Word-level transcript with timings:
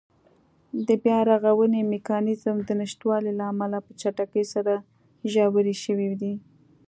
د 0.87 0.89
بیا 1.03 1.19
رغونې 1.29 1.81
میکانېزم 1.93 2.57
د 2.63 2.69
نشتوالي 2.81 3.31
له 3.39 3.43
امله 3.51 3.77
په 3.85 3.91
چټکۍ 4.01 4.43
سره 4.53 4.73
ژورې 5.31 5.75
شوې 5.83 6.09
دي. 6.21 6.33